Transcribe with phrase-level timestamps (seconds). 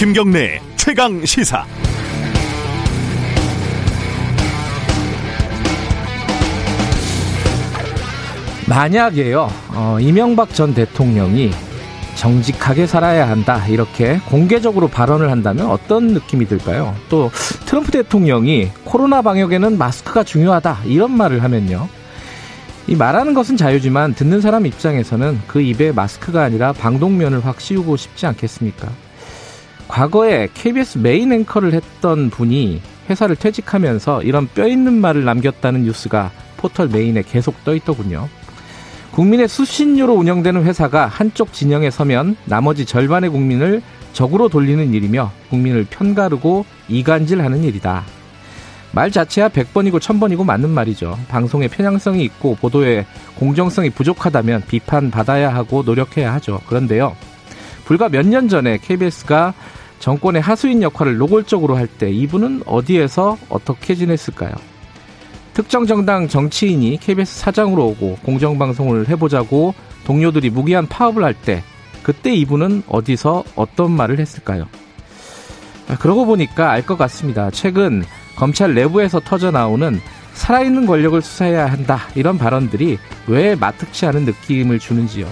[0.00, 1.62] 김경래 최강 시사.
[8.66, 11.50] 만약에요, 어, 이명박 전 대통령이
[12.14, 16.96] 정직하게 살아야 한다 이렇게 공개적으로 발언을 한다면 어떤 느낌이 들까요?
[17.10, 17.30] 또
[17.66, 21.90] 트럼프 대통령이 코로나 방역에는 마스크가 중요하다 이런 말을 하면요.
[22.86, 28.24] 이 말하는 것은 자유지만 듣는 사람 입장에서는 그 입에 마스크가 아니라 방독면을 확 씌우고 싶지
[28.24, 28.88] 않겠습니까?
[29.90, 36.86] 과거에 KBS 메인 앵커를 했던 분이 회사를 퇴직하면서 이런 뼈 있는 말을 남겼다는 뉴스가 포털
[36.86, 38.28] 메인에 계속 떠 있더군요.
[39.10, 43.82] 국민의 수신료로 운영되는 회사가 한쪽 진영에 서면 나머지 절반의 국민을
[44.12, 48.04] 적으로 돌리는 일이며 국민을 편가르고 이간질하는 일이다.
[48.92, 51.18] 말 자체야 100번이고 1000번이고 맞는 말이죠.
[51.28, 56.60] 방송에 편향성이 있고 보도에 공정성이 부족하다면 비판받아야 하고 노력해야 하죠.
[56.68, 57.16] 그런데요.
[57.84, 59.52] 불과 몇 년 전에 KBS가
[60.00, 64.52] 정권의 하수인 역할을 노골적으로 할 때 이분은 어디에서 어떻게 지냈을까요?
[65.52, 71.62] 특정 정당 정치인이 KBS 사장으로 오고 공정방송을 해보자고 동료들이 무기한 파업을 할 때
[72.02, 74.66] 그때 이분은 어디서 어떤 말을 했을까요?
[75.88, 77.50] 아, 그러고 보니까 알 것 같습니다.
[77.50, 78.02] 최근
[78.36, 80.00] 검찰 내부에서 터져 나오는
[80.32, 85.26] 살아있는 권력을 수사해야 한다 이런 발언들이 왜 마특치 않은 느낌을 주는지요.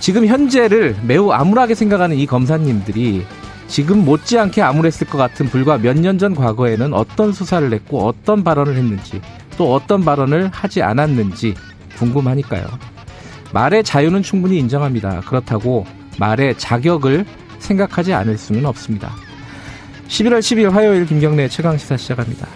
[0.00, 3.24] 지금 현재를 매우 암울하게 생각하는 이 검사님들이
[3.72, 8.76] 지금 못지않게 암울했을 것 같은 불과 몇 년 전 과거에는 어떤 수사를 했고 어떤 발언을
[8.76, 9.22] 했는지
[9.56, 11.54] 또 어떤 발언을 하지 않았는지
[11.96, 12.66] 궁금하니까요.
[13.54, 15.20] 말의 자유는 충분히 인정합니다.
[15.20, 15.86] 그렇다고
[16.18, 17.24] 말의 자격을
[17.60, 19.10] 생각하지 않을 수는 없습니다.
[20.08, 22.46] 11월 10일 화요일 김경래 최강 시사 시작합니다.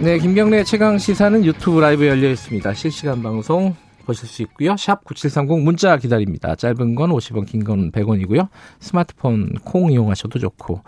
[0.00, 2.74] 네, 김경래 최강 시사는 유튜브 라이브 열려 있습니다.
[2.74, 3.74] 실시간 방송
[4.08, 4.74] 보실 수 있고요.
[4.76, 6.56] 샵 9730 문자 기다립니다.
[6.56, 8.48] 짧은 건 50원, 긴 건 100원이고요.
[8.80, 10.80] 스마트폰 콩 이용하셔도 좋고.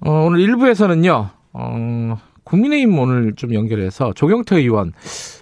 [0.00, 1.30] 어, 오늘 1부에서는요.
[1.52, 4.92] 어, 국민의힘 오늘 좀 연결해서 조경태 의원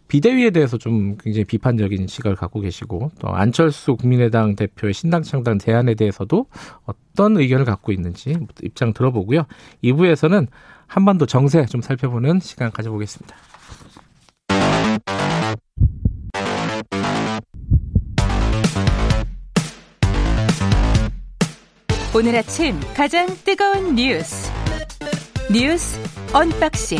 [0.08, 5.94] 비대위에 대해서 좀 굉장히 비판적인 시각을 갖고 계시고 또 안철수 국민의당 대표의 신당 창당 대안에
[5.94, 6.46] 대해서도
[6.84, 9.46] 어떤 의견을 갖고 있는지 입장 들어보고요.
[9.82, 10.46] 2부에서는
[10.86, 13.34] 한반도 정세 좀 살펴보는 시간 가져보겠습니다.
[22.14, 24.50] 오늘 아침 가장 뜨거운 뉴스
[25.50, 25.98] 뉴스
[26.34, 26.98] 언박싱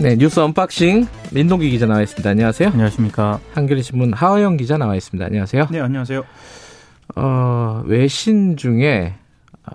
[0.00, 2.28] 네 뉴스 언박싱 민동기 기자 나와 있습니다.
[2.28, 2.70] 안녕하세요.
[2.70, 3.38] 안녕하십니까.
[3.52, 5.24] 한겨레 신문 하호영 기자 나와 있습니다.
[5.24, 5.68] 안녕하세요.
[5.70, 6.24] 네 안녕하세요.
[7.14, 9.14] 어 외신 중에
[9.64, 9.72] 어,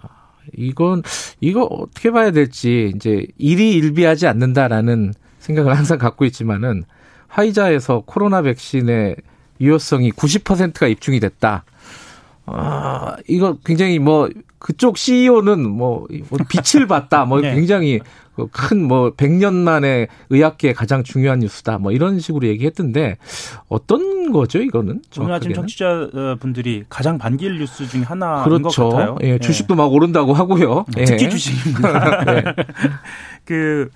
[0.58, 1.04] 이건
[1.40, 6.84] 이거 어떻게 봐야 될지 이제 일이 일비하지 않는다라는 생각을 항상 갖고 있지만은
[7.30, 9.16] 화이자에서 코로나 백신의
[9.64, 11.64] 유효성이 90%가 입증이 됐다.
[12.46, 14.30] 아, 이거 굉장히 뭐
[14.60, 17.26] 그쪽 CEO는 뭐, 뭐 빛을 봤다.
[17.26, 17.56] 뭐 네.
[17.56, 18.00] 굉장히
[18.36, 21.78] 그 큰뭐 100년 만에 의학계에 가장 중요한 뉴스다.
[21.78, 23.18] 뭐 이런 식으로 얘기했던데
[23.68, 25.02] 어떤 거죠, 이거는?
[25.20, 28.90] 오늘 아침 청취자분들이 가장 반길 뉴스 중에 하나인 그렇죠.
[28.90, 29.18] 것 같아요.
[29.22, 29.78] 예, 주식도 네.
[29.78, 30.86] 막 오른다고 하고요.
[30.96, 31.30] 특히 예.
[31.30, 32.26] 주식입니다.
[32.26, 32.44] 네.
[33.46, 33.90] 그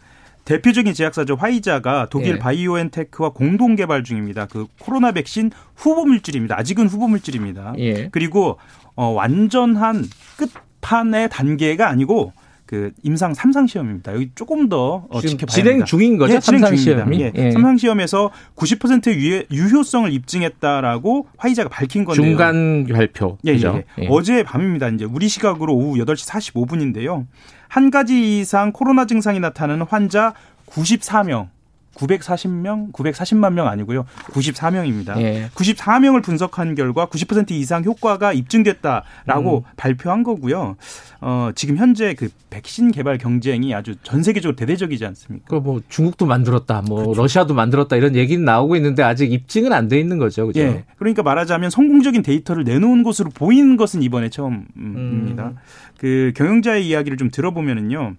[0.47, 2.39] 대표적인 제약사죠 화이자가 독일 예.
[2.39, 4.45] 바이오엔테크와 공동 개발 중입니다.
[4.45, 6.57] 그 코로나 백신 후보 물질입니다.
[6.57, 7.73] 아직은 후보 물질입니다.
[7.79, 8.07] 예.
[8.07, 8.57] 그리고
[8.95, 10.05] 어 완전한
[10.37, 12.31] 끝판의 단계가 아니고
[12.65, 14.13] 그 임상 3상 시험입니다.
[14.13, 15.85] 여기 조금 더 어, 지켜봐야 진행 합니다.
[15.85, 16.35] 중인 거죠?
[16.35, 17.11] 예, 진행 중입니다.
[17.13, 17.31] 예.
[17.35, 17.49] 예.
[17.49, 22.25] 3상 시험에서 90% 유효성을 입증했다라고 화이자가 밝힌 건데요.
[22.25, 23.37] 중간 발표.
[23.45, 23.83] 예, 예.
[23.99, 24.07] 예.
[24.09, 24.87] 어제 밤입니다.
[24.89, 27.25] 이제 우리 시각으로 오후 8시 45분인데요.
[27.67, 30.33] 한 가지 이상 코로나 증상이 나타나는 환자
[30.67, 31.49] 94명
[31.97, 34.05] 940명, 940만 명 아니고요.
[34.31, 35.19] 94명입니다.
[35.19, 35.49] 예.
[35.55, 39.63] 94명을 분석한 결과 90% 이상 효과가 입증됐다라고 음.
[39.75, 40.75] 발표한 거고요.
[41.19, 45.47] 어, 지금 현재 그 백신 개발 경쟁이 아주 전 세계적으로 대대적이지 않습니까?
[45.47, 47.21] 그뭐 중국도 만들었다, 뭐 그렇죠.
[47.21, 50.47] 러시아도 만들었다 이런 얘기는 나오고 있는데 아직 입증은 안 돼 있는 거죠.
[50.47, 50.59] 그죠?
[50.59, 50.83] 예.
[50.97, 55.45] 그러니까 말하자면 성공적인 데이터를 내놓은 것으로 보이는 것은 이번에 처음입니다.
[55.45, 55.55] 음.
[55.97, 58.15] 그 경영자의 이야기를 좀 들어보면은요.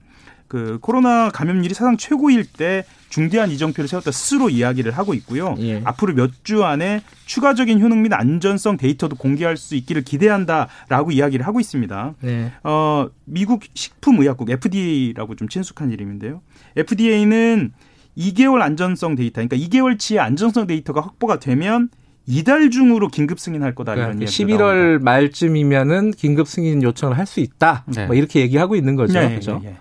[0.49, 5.55] 그 코로나 감염률이 사상 최고일 때 중대한 이정표를 세웠다 스스로 이야기를 하고 있고요.
[5.59, 5.81] 예.
[5.85, 11.61] 앞으로 몇 주 안에 추가적인 효능 및 안전성 데이터도 공개할 수 있기를 기대한다라고 이야기를 하고
[11.61, 12.15] 있습니다.
[12.21, 12.53] 네.
[12.65, 16.41] 어, 미국 식품의약국 FDA라고 좀 친숙한 이름인데요.
[16.77, 17.73] FDA는
[18.17, 21.89] 2개월 안전성 데이터, 그러니까 2개월치의 안전성 데이터가 확보가 되면
[22.27, 25.05] 이달 중으로 긴급 승인할 거다 그러니까 이런 얘기 11월 나옵니다.
[25.05, 27.85] 말쯤이면은 긴급 승인 요청을 할 수 있다.
[27.87, 28.07] 네.
[28.07, 29.15] 뭐 이렇게 얘기하고 있는 거죠.
[29.19, 29.61] 네, 그렇죠?
[29.63, 29.77] 네,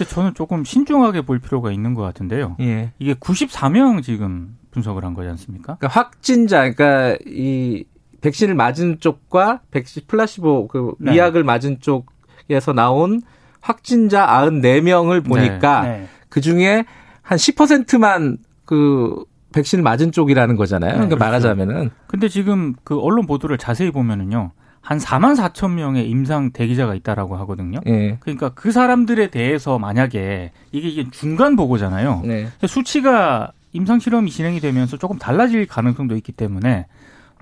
[0.00, 2.56] 근데 저는 조금 신중하게 볼 필요가 있는 것 같은데요.
[2.60, 2.92] 예.
[2.98, 5.76] 이게 94명 지금 분석을 한 거지 않습니까?
[5.76, 7.84] 그러니까 확진자, 그러니까 이
[8.22, 11.12] 백신을 맞은 쪽과 백신 플라시보 그 네.
[11.12, 13.20] 미약을 맞은 쪽에서 나온
[13.60, 16.08] 확진자 94명을 보니까 네.
[16.30, 16.86] 그 중에
[17.20, 20.92] 한 10%만 그 백신을 맞은 쪽이라는 거잖아요.
[20.92, 21.24] 그러니까 그렇죠.
[21.26, 24.52] 말하자면은 근데 지금 그 언론 보도를 자세히 보면은요.
[24.80, 27.80] 한 4만 4천 명의 임상 대기자가 있다라고 하거든요.
[27.86, 28.16] 예.
[28.20, 32.22] 그러니까 그 사람들에 대해서 만약에 이게, 이게 중간 보고잖아요.
[32.24, 32.48] 네.
[32.66, 36.86] 수치가 임상 실험이 진행이 되면서 조금 달라질 가능성도 있기 때문에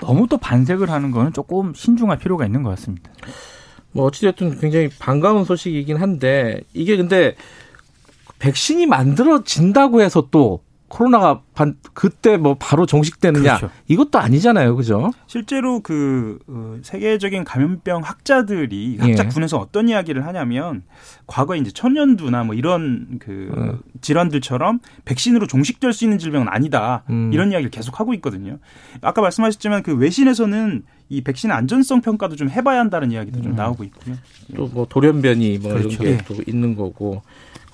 [0.00, 3.11] 너무 또 반색을 하는 거는 조금 신중할 필요가 있는 것 같습니다.
[3.93, 7.35] 뭐 어찌됐든 굉장히 반가운 소식이긴 한데 이게 근데
[8.38, 13.75] 백신이 만들어진다고 해서 또 코로나가 반, 그때 뭐 바로 종식되느냐 그렇죠.
[13.88, 15.11] 이것도 아니잖아요, 그죠?
[15.26, 20.82] 실제로 그 어, 세계적인 감염병 학자들이 학자군에서 어떤 이야기를 하냐면
[21.26, 23.79] 과거에 이제 천연두나 뭐 이런 그 음.
[24.00, 27.31] 질환들처럼 백신으로 종식될 수 있는 질병은 아니다 음.
[27.32, 28.58] 이런 이야기를 계속 하고 있거든요.
[29.02, 34.17] 아까 말씀하셨지만 그 외신에서는 이 백신 안전성 평가도 좀 해봐야 한다는 이야기도 좀 나오고 있고요.
[34.56, 36.02] 또 뭐 돌연변이 뭐 그렇죠.
[36.02, 36.17] 이런 예.
[36.19, 37.23] 게또 있는 거고.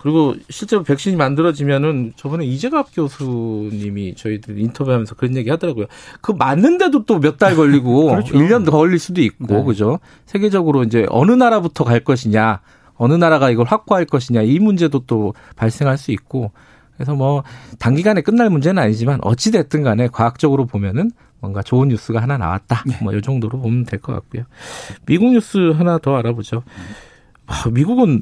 [0.05, 5.87] 그리고 실제로 백신이 만들어지면은 저번에 이재갑 교수님이 저희들 인터뷰하면서 그런 얘기 하더라고요.
[6.21, 8.35] 그 맞는데도 또 몇 달 걸리고 그렇죠.
[8.35, 9.65] 1년 더 걸릴 수도 있고 네.
[9.65, 10.01] 그죠?
[10.27, 12.61] 세계적으로 이제 어느 나라부터 갈 것이냐,
[12.97, 16.53] 어느 나라가 이걸 확보할 것이냐 이 문제도 또 발생할 수 있고
[16.97, 17.43] 그래서 뭐
[17.79, 22.85] 단기간에 끝날 문제는 아니지만 어찌 됐든 간에 과학적으로 보면은 뭔가 좋은 뉴스가 하나 나왔다.
[23.03, 24.43] 뭐이 정도로 보면 될 것 같고요.
[25.07, 26.63] 미국 뉴스 하나 더 알아보죠.
[27.47, 28.21] 아, 미국은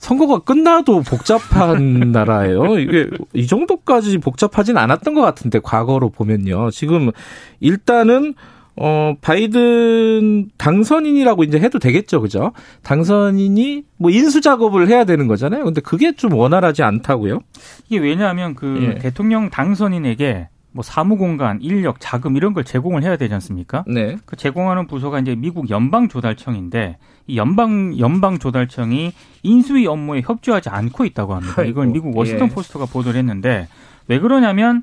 [0.00, 2.78] 선거가 끝나도 복잡한 나라예요.
[2.78, 6.70] 이게 이 정도까지 복잡하진 않았던 것 같은데 과거로 보면요.
[6.70, 7.10] 지금
[7.60, 8.34] 일단은
[8.76, 12.52] 어 바이든 당선인이라고 이제 해도 되겠죠, 그죠?
[12.82, 15.64] 당선인이 뭐 인수 작업을 해야 되는 거잖아요.
[15.64, 17.40] 근데 그게 좀 원활하지 않다고요?
[17.90, 18.98] 이게 왜냐하면 그 예.
[18.98, 23.84] 대통령 당선인에게 뭐 사무 공간, 인력, 자금 이런 걸 제공을 해야 되지 않습니까?
[23.86, 24.16] 네.
[24.24, 29.12] 그 제공하는 부서가 이제 미국 연방 조달청인데 이 연방 연방 조달청이
[29.42, 31.62] 인수위 업무에 협조하지 않고 있다고 합니다.
[31.62, 32.54] 이걸 아이고, 미국 워싱턴 예.
[32.54, 33.68] 포스트가 보도를 했는데
[34.06, 34.82] 왜 그러냐면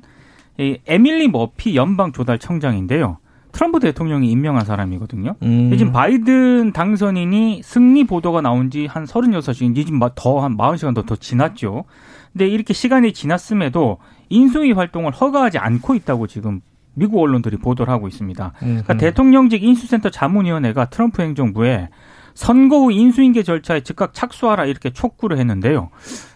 [0.58, 3.18] 이 에밀리 머피 연방 조달청장인데요.
[3.52, 5.34] 트럼프 대통령이 임명한 사람이거든요.
[5.42, 5.76] 음.
[5.76, 11.16] 지금 바이든 당선인이 승리 보도가 나온 지 한 36시간, 이제 지금 더한 40시간 더, 더
[11.16, 11.84] 지났죠.
[12.32, 13.98] 근데 이렇게 시간이 지났음에도
[14.28, 16.60] 인수위 활동을 허가하지 않고 있다고 지금
[16.94, 18.52] 미국 언론들이 보도를 하고 있습니다.
[18.58, 18.98] 그러니까 음.
[18.98, 21.88] 대통령직 인수센터 자문위원회가 트럼프 행정부에
[22.34, 25.90] 선거 후 인수인계 절차에 즉각 착수하라 이렇게 촉구를 했는데요.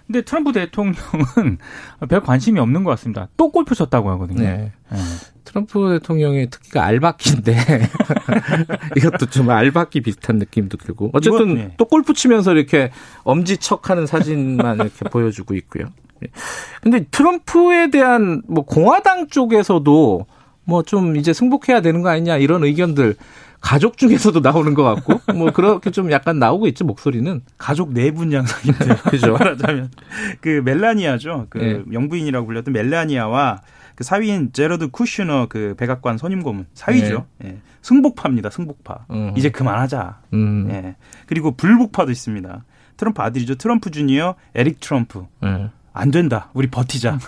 [0.07, 1.59] 근데 트럼프 대통령은
[2.09, 3.29] 별 관심이 없는 것 같습니다.
[3.37, 4.43] 또 골프 쳤다고 하거든요.
[4.43, 4.73] 네.
[4.91, 4.99] 네.
[5.45, 7.57] 트럼프 대통령의 특기가 알바끼인데
[8.97, 11.75] 이것도 좀 알바끼 비슷한 느낌도 들고 어쨌든 이건, 네.
[11.77, 12.91] 또 골프 치면서 이렇게
[13.25, 15.87] 엄지척하는 사진만 이렇게 보여주고 있고요.
[16.25, 16.29] 예.
[16.83, 20.27] 근데 트럼프에 대한 뭐 공화당 쪽에서도
[20.65, 23.17] 뭐 좀 이제 승복해야 되는 거 아니냐 이런 의견들
[23.61, 28.97] 가족 중에서도 나오는 것 같고 뭐 그렇게 좀 약간 나오고 있죠 목소리는 가족 내분 양상인데요.
[29.09, 29.33] 그죠?
[29.33, 29.91] 말하자면
[30.41, 31.47] 그 멜라니아죠.
[31.49, 31.93] 그 예.
[31.93, 33.61] 영부인이라고 불렸던 멜라니아와
[33.95, 37.27] 그 사위인 제러드 쿠슈너 그 백악관 선임 고문 사위죠.
[37.45, 37.59] 예.
[37.83, 38.51] 승복파입니다.
[38.51, 39.07] 승복파.
[39.11, 39.35] 음.
[39.37, 40.21] 이제 그만하자.
[40.33, 40.69] 음.
[40.71, 40.97] 예.
[41.27, 42.65] 그리고 불복파도 있습니다.
[42.97, 43.57] 트럼프 아들이죠.
[43.57, 45.25] 트럼프 주니어 에릭 트럼프.
[45.45, 45.71] 예.
[45.93, 46.49] 안 된다.
[46.55, 47.19] 우리 버티자.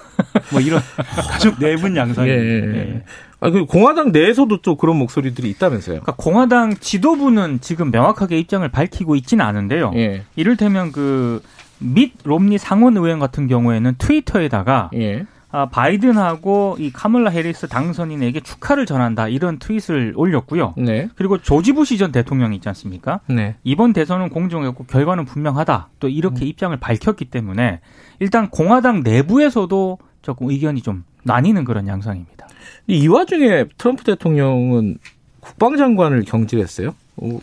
[0.52, 0.80] 뭐 이런
[1.30, 2.42] 가족 내분 양상입니다.
[2.42, 2.94] 예, 예, 예.
[2.94, 3.04] 예.
[3.40, 6.00] 아, 그 공화당 내에서도 또 그런 목소리들이 있다면서요?
[6.00, 9.92] 그러니까 공화당 지도부는 지금 명확하게 입장을 밝히고 있지는 않은데요.
[9.96, 10.22] 예.
[10.34, 15.26] 이를테면 그밋 롬니 상원 의원 같은 경우에는 트위터에다가 예.
[15.54, 20.74] 아, 바이든하고 이 카멀라 해리스 당선인에게 축하를 전한다 이런 트윗을 올렸고요.
[20.76, 21.08] 네.
[21.14, 23.20] 그리고 조지 부시 전 대통령이 있지 않습니까?
[23.28, 23.54] 네.
[23.62, 25.90] 이번 대선은 공정했고 결과는 분명하다.
[26.00, 27.78] 또 이렇게 입장을 밝혔기 때문에
[28.18, 32.48] 일단 공화당 내부에서도 조금 의견이 좀 나뉘는 그런 양상입니다.
[32.88, 34.98] 이 와중에 트럼프 대통령은
[35.38, 36.96] 국방장관을 경질했어요.
[37.18, 37.40] 오,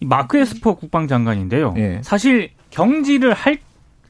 [0.00, 1.74] 이 마크 에스퍼 국방장관인데요.
[1.76, 2.00] 예.
[2.02, 3.58] 사실 경질을 할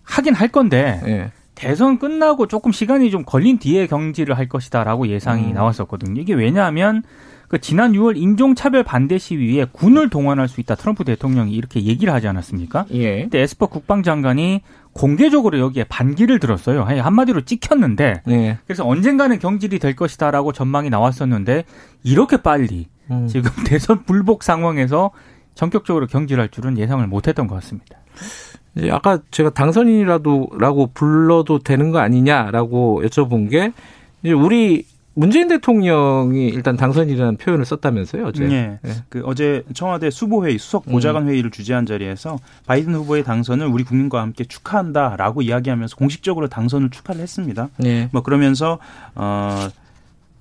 [0.02, 1.30] 하긴 할 건데 예.
[1.68, 5.54] 대선 끝나고 조금 시간이 좀 걸린 뒤에 경질을 할 것이다라고 예상이 음.
[5.54, 6.20] 나왔었거든요.
[6.20, 7.02] 이게 왜냐하면
[7.48, 12.26] 그 지난 6월 인종차별 반대 시위에 군을 동원할 수 있다 트럼프 대통령이 이렇게 얘기를 하지
[12.26, 12.86] 않았습니까?
[12.90, 13.22] 예.
[13.22, 16.82] 근데 에스퍼 국방장관이 공개적으로 여기에 반기를 들었어요.
[16.82, 18.58] 한마디로 찍혔는데 예.
[18.66, 21.64] 그래서 언젠가는 경질이 될 것이다라고 전망이 나왔었는데
[22.02, 23.26] 이렇게 빨리 음.
[23.28, 25.10] 지금 대선 불복 상황에서
[25.54, 27.98] 전격적으로 경질할 줄은 예상을 못했던 것 같습니다.
[28.76, 33.72] 이제 아까 제가 당선인이라도라고 불러도 되는 거 아니냐라고 여쭤본 게
[34.22, 34.84] 이제 우리
[35.16, 38.44] 문재인 대통령이 일단 당선인이라는 표현을 썼다면서요, 어제.
[38.50, 38.78] 예.
[38.84, 38.90] 예.
[39.08, 44.42] 그 어제 청와대 수보회의 수석 보좌관 회의를 주재한 자리에서 바이든 후보의 당선을 우리 국민과 함께
[44.44, 47.68] 축하한다라고 이야기하면서 공식적으로 당선을 축하를 했습니다.
[47.84, 48.08] 예.
[48.12, 48.78] 뭐 그러면서
[49.14, 49.68] 어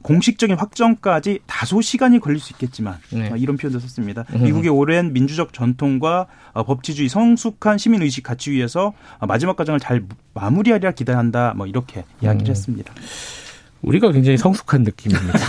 [0.04, 3.32] 공식적인 확정까지 다소 시간이 걸릴 수 있겠지만 네.
[3.32, 4.26] 어, 이런 표현도 썼습니다.
[4.36, 4.44] 음.
[4.44, 10.04] 미국의 오랜 민주적 전통과 어, 법치주의 성숙한 시민 의식 가치 위에서 어, 마지막 과정을 잘
[10.34, 11.54] 마무리하리라 기대한다.
[11.56, 12.52] 뭐 이렇게 이야기를 음.
[12.52, 12.94] 했습니다.
[13.82, 15.40] 우리가 굉장히 성숙한 느낌입니다.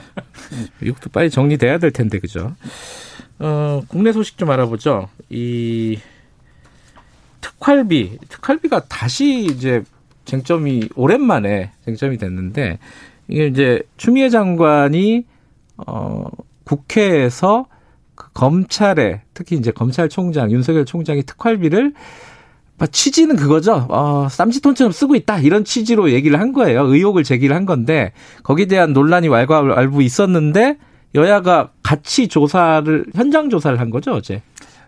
[0.80, 2.54] 미국도 빨리 정리돼야 될 텐데 그죠?
[3.38, 5.08] 어, 국내 소식 좀 알아보죠.
[5.30, 5.98] 이
[7.40, 9.82] 특활비, 특활비가 다시 이제
[10.24, 12.78] 쟁점이 오랜만에 쟁점이 됐는데
[13.28, 15.24] 이게 이제 추미애 장관이
[15.86, 16.24] 어
[16.64, 17.66] 국회에서
[18.14, 21.92] 그 검찰에 특히 이제 검찰총장 윤석열 총장이 특활비를
[22.76, 23.86] 막 취지는 그거죠.
[23.88, 25.38] 어, 쌈짓돈처럼 쓰고 있다.
[25.38, 26.84] 이런 취지로 얘기를 한 거예요.
[26.86, 28.12] 의혹을 제기를 한 건데
[28.42, 30.78] 거기에 대한 논란이 왈가왈부 있었는데
[31.14, 34.42] 여야가 같이 조사를 현장 조사를 한 거죠, 어제.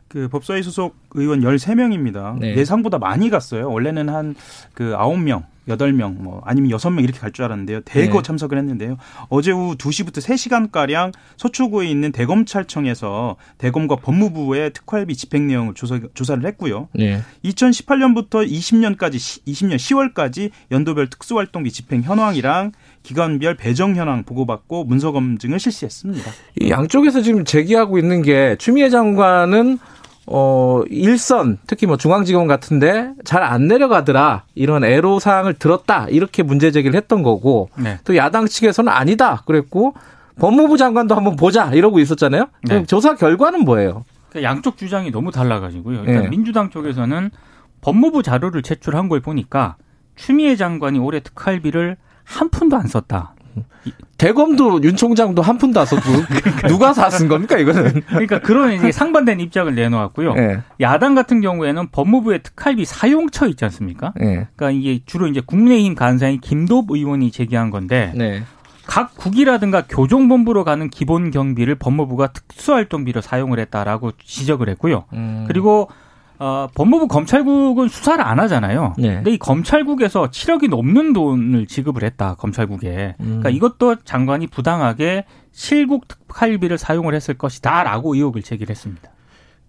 [0.08, 2.38] 그 법사위 소속 의원 13명입니다.
[2.38, 2.56] 네.
[2.56, 3.70] 예상보다 많이 갔어요.
[3.70, 4.34] 원래는 한
[4.74, 7.80] 그 9명, 8명, 뭐 아니면 6명 이렇게 갈 줄 알았는데요.
[7.80, 8.22] 대거 네.
[8.22, 8.96] 참석을 했는데요.
[9.28, 16.88] 어제 오후 2시부터 3시간가량 서초구에 있는 대검찰청에서 대검과 법무부의 특활비 집행 내용을 조사, 조사를 했고요.
[16.94, 17.20] 네.
[17.44, 26.30] 2018년부터 20년까지 20년 10월까지 연도별 특수활동비 집행 현황이랑 기관별 배정 현황 보고받고 문서 검증을 실시했습니다.
[26.60, 29.78] 이 양쪽에서 지금 제기하고 있는 게 추미애 장관은
[30.26, 36.70] 어 일선 특히 뭐 중앙지검 같은데 잘 안 내려가더라 이런 애로 사항을 들었다 이렇게 문제
[36.72, 37.98] 제기를 했던 거고 네.
[38.04, 39.94] 또 야당 측에서는 아니다 그랬고
[40.40, 42.48] 법무부 장관도 한번 보자 이러고 있었잖아요.
[42.64, 42.84] 네.
[42.86, 44.04] 조사 결과는 뭐예요?
[44.30, 46.00] 그러니까 양쪽 주장이 너무 달라가지고요.
[46.04, 46.28] 일단 예.
[46.28, 47.30] 민주당 쪽에서는
[47.80, 49.76] 법무부 자료를 제출한 걸 보니까
[50.16, 53.34] 추미애 장관이 올해 특활비를 한 푼도 안 썼다.
[54.18, 56.02] 대검도 윤 총장도 한 푼도 안 썼고
[56.68, 58.02] 누가 다 쓴 겁니까 이거는?
[58.06, 60.34] 그러니까 그런 이제 상반된 입장을 내놓았고요.
[60.36, 64.12] 예, 야당 같은 경우에는 법무부의 특활비 사용처 있지 않습니까?
[64.20, 68.42] 예, 그러니까 이게 주로 이제 국민의힘 간사인 김도읍 의원이 제기한 건데 네,
[68.86, 75.04] 각 국이라든가 교정본부로 가는 기본 경비를 법무부가 특수활동비로 사용을 했다라고 지적을 했고요.
[75.12, 75.88] 음, 그리고
[76.38, 78.94] 어, 법무부 검찰국은 수사를 안 하잖아요.
[78.98, 79.14] 네.
[79.16, 83.14] 근데 이 검찰국에서 7억이 넘는 돈을 지급을 했다 검찰국에.
[83.20, 83.24] 음.
[83.40, 89.10] 그러니까 이것도 장관이 부당하게 실국 특활비를 사용을 했을 것이다라고 의혹을 제기했습니다.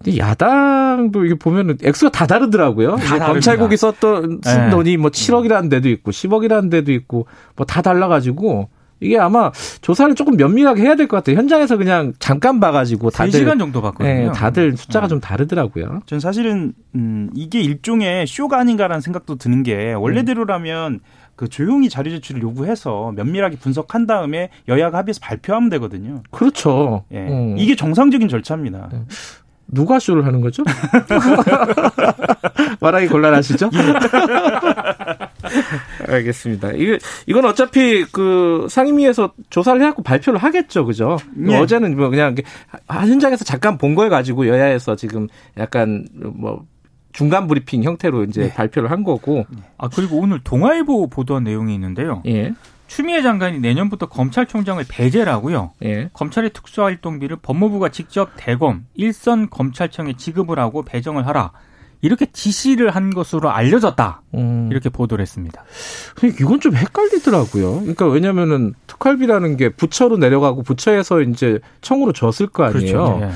[0.04, 2.98] 근데 야당도 이게 보면은 액수가 다 다르더라고요.
[2.98, 3.20] 다.
[3.28, 4.70] 검찰국이 썼던 쓴 네.
[4.70, 9.51] 돈이 뭐 7억이라는 데도 있고 10억이라는 데도 있고 뭐 다 달라가지고 이게 아마
[9.82, 11.38] 조사를 조금 면밀하게 해야 될 것 같아요.
[11.38, 14.10] 현장에서 그냥 잠깐 봐가지고 다들 3시간 정도 봤거든요.
[14.27, 15.10] 예, 다들 숫자가 네.
[15.10, 16.01] 좀 다르더라고요.
[16.06, 21.00] 전 사실은 음, 이게 일종의 쇼가 아닌가라는 생각도 드는 게 원래대로라면
[21.36, 26.24] 그 조용히 자료 제출을 요구해서 면밀하게 분석한 다음에 여야가 합의해서 발표하면 되거든요.
[26.32, 27.04] 그렇죠.
[27.12, 27.27] 예.
[27.30, 27.56] 어.
[27.58, 28.89] 이게 정상적인 절차입니다.
[29.68, 30.63] 누가 쇼를 하는 거죠?
[32.82, 33.70] 말하기 곤란하시죠?
[36.08, 36.72] 알겠습니다.
[36.72, 41.18] 이게 이건 어차피 그 상임위에서 조사를 해갖고 발표를 하겠죠, 그죠?
[41.48, 41.58] 예.
[41.58, 42.36] 어제는 뭐 그냥
[42.90, 46.66] 현장에서 잠깐 본 걸 가지고 여야에서 지금 약간 뭐
[47.14, 49.46] 중간 브리핑 형태로 이제 발표를 한 거고.
[49.78, 52.22] 아 그리고 오늘 동아일보 보도한 내용이 있는데요.
[52.28, 52.54] 예,
[52.88, 55.72] 추미애 장관이 내년부터 검찰총장을 배제하고요.
[55.84, 56.10] 예.
[56.14, 61.52] 검찰의 특수활동비를 법무부가 직접 대검 일선 검찰청에 지급을 하고 배정을 하라.
[62.01, 64.22] 이렇게 지시를 한 것으로 알려졌다.
[64.36, 64.70] 음.
[64.72, 65.63] 이렇게 보도를 했습니다.
[66.39, 67.80] 이건 좀 헷갈리더라고요.
[67.80, 73.20] 그러니까 왜냐면은 특활비라는 게 부처로 내려가고 부처에서 이제 청으로 줬을 거 아니에요.
[73.24, 73.30] 예.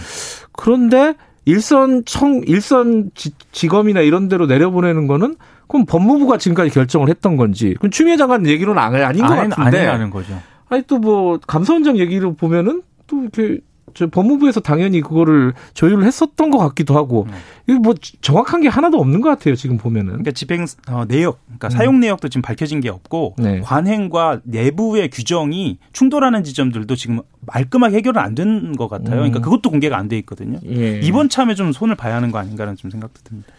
[0.54, 1.16] 그런데
[1.46, 5.36] 일선 청 일선 지, 지검이나 이런 데로 내려보내는 거는
[5.68, 9.78] 그럼 법무부가 지금까지 결정을 했던 건지 그럼 추미애 장관 얘기로는 안- 아닌 것 아니, 같은데
[9.80, 10.40] 아니라는 거죠.
[10.70, 13.60] 아니 또 뭐 감사원장 얘기를 보면은 또 이렇게
[13.94, 17.38] 저 법무부에서 당연히 그거를 조율을 했었던 것 같기도 하고 네.
[17.68, 21.70] 이게 뭐 정확한 게 하나도 없는 것 같아요 지금 보면은 그러니까 집행 어, 내역, 그러니까
[21.70, 23.62] 사용 내역도 지금 밝혀진 게 없고 네.
[23.62, 29.12] 관행과 내부의 규정이 충돌하는 지점들도 지금 말끔하게 해결은 안 된 것 같아요.
[29.16, 29.18] 음.
[29.18, 30.60] 그러니까 그것도 공개가 안 돼 있거든요.
[30.66, 31.00] 예.
[31.02, 33.50] 이번 참에 좀 손을 봐야 하는 거 아닌가라는 좀 생각도 듭니다.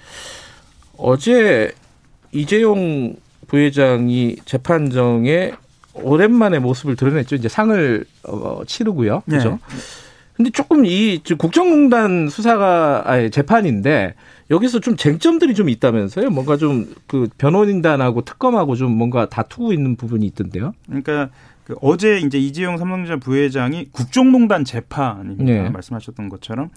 [0.96, 1.72] 어제
[2.32, 3.14] 이재용
[3.48, 5.52] 부회장이 재판정에
[5.94, 7.36] 오랜만에 모습을 드러냈죠.
[7.36, 9.22] 이제 상을 어, 치르고요.
[9.26, 9.36] 네.
[9.36, 9.58] 그죠?
[10.34, 14.14] 근데 조금 이 국정농단 수사가 아니 재판인데
[14.50, 16.30] 여기서 좀 쟁점들이 좀 있다면서요?
[16.30, 20.72] 뭔가 좀 그 변호인단하고 특검하고 좀 뭔가 다투고 있는 부분이 있던데요.
[20.86, 21.28] 그러니까
[21.64, 25.44] 그 어제 이제 이재용 삼성전자 부회장이 국정농단 재판입니다.
[25.44, 25.68] 네.
[25.68, 26.70] 말씀하셨던 것처럼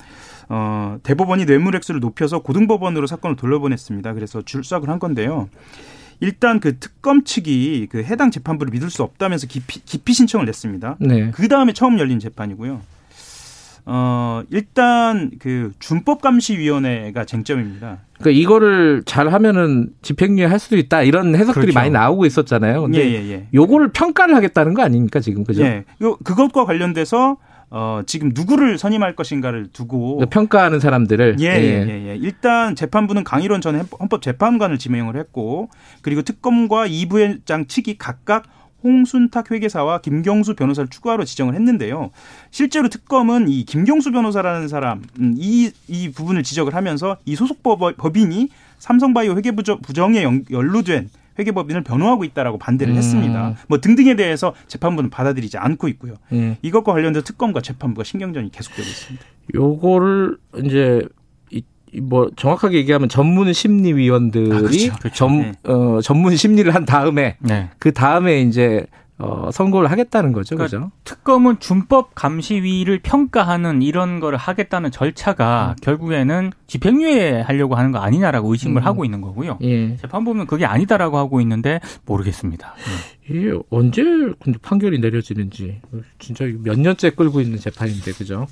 [0.49, 4.13] 어, 대법원이 뇌물액수를 높여서 고등법원으로 사건을 돌려보냈습니다.
[4.13, 5.49] 그래서 출석을 한 건데요.
[6.19, 10.97] 일단 그 특검 측이 그 해당 재판부를 믿을 수 없다면서 기피, 기피 신청을 냈습니다.
[10.99, 11.31] 네.
[11.31, 12.81] 그 다음에 처음 열린 재판이고요.
[13.87, 17.99] 어, 일단 그 준법감시위원회가 쟁점입니다.
[18.17, 21.79] 그러니까 이거를 잘 하면은 집행유예 할 수도 있다 이런 해석들이 그렇죠.
[21.79, 22.83] 많이 나오고 있었잖아요.
[22.83, 23.47] 근데 예, 예, 예.
[23.53, 25.63] 요거를 평가를 하겠다는 거 아닙니까 지금 그죠?
[25.63, 25.85] 예.
[26.01, 27.37] 요 그것과 관련돼서
[27.69, 32.15] 어, 지금 누구를 선임할 것인가를 두고 그러니까 평가하는 사람들을 예, 예, 예, 예.
[32.15, 35.69] 일단 재판부는 강일원 전 헌법재판관을 지명을 했고
[36.01, 38.43] 그리고 특검과 이 부회장 측이 각각
[38.85, 42.11] 홍순탁 회계사와 김경수 변호사를 추가로 지정을 했는데요.
[42.51, 47.79] 실제로 특검은 이 김경수 변호사라는 사람 음, 이, 이 부분을 지적을 하면서 이 소속 법-
[47.97, 52.97] 법인이 삼성바이오 회계 부정- 부정에 연- 연루된 회계법인을 변호하고 있다라고 반대를 음.
[52.97, 53.55] 했습니다.
[53.67, 56.13] 뭐 등등에 대해서 재판부는 받아들이지 않고 있고요.
[56.31, 56.57] 예.
[56.61, 59.25] 이것과 관련돼서 특검과 재판부가 신경전이 계속되고 있습니다.
[59.55, 61.01] 요거를 이제
[62.01, 64.93] 뭐 정확하게 얘기하면 전문 심리위원들이 아, 그렇죠.
[64.99, 65.09] 그렇죠.
[65.15, 65.51] 전, 네.
[65.63, 67.69] 어, 전문 심리를 한 다음에 네.
[67.79, 68.85] 그 다음에 이제
[69.17, 70.91] 어, 선고를 하겠다는 거죠, 그러니까 그죠?
[71.05, 75.81] 특검은 준법 감시위를 평가하는 이런 거를 하겠다는 절차가 음.
[75.81, 78.85] 결국에는 집행유예 하려고 하는 거 아니냐라고 의심을 음.
[78.85, 79.57] 하고 있는 거고요.
[79.61, 79.95] 예.
[79.95, 82.73] 재판부는 그게 아니다라고 하고 있는데 모르겠습니다.
[83.29, 85.79] 이게 언제 근데 판결이 내려지는지
[86.19, 88.47] 진짜 몇 년째 끌고 있는 재판인데 그죠?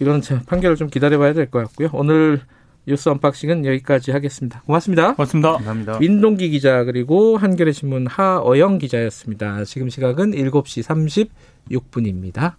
[0.00, 1.90] 이거는 참 판결을 좀 기다려봐야 될 것 같고요.
[1.92, 2.40] 오늘
[2.86, 4.62] 뉴스 언박싱은 여기까지 하겠습니다.
[4.62, 5.14] 고맙습니다.
[5.14, 5.52] 고맙습니다.
[5.52, 5.98] 감사합니다.
[5.98, 9.64] 민동기 기자 그리고 한겨레 신문 하어영 기자였습니다.
[9.64, 11.28] 지금 시각은 7시
[11.70, 12.54] 36분입니다.